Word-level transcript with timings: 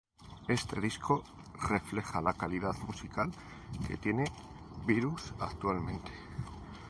Este 0.47 0.81
disco 0.81 1.23
refleja 1.69 2.21
la 2.23 2.33
calidad 2.33 2.75
musical 2.87 3.29
que 3.87 3.97
tiene 3.97 4.23
Virus 4.87 5.31
actualmente. 5.39 6.11